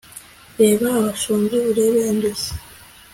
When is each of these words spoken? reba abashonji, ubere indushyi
reba 0.59 0.87
abashonji, 0.99 1.55
ubere 1.69 2.01
indushyi 2.11 2.53